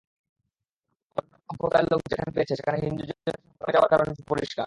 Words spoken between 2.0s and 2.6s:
যেখানে বেড়েছে,